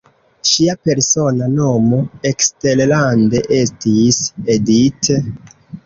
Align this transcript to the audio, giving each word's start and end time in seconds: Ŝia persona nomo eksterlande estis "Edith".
Ŝia 0.51 0.75
persona 0.89 1.49
nomo 1.59 2.01
eksterlande 2.31 3.45
estis 3.61 4.23
"Edith". 4.59 5.17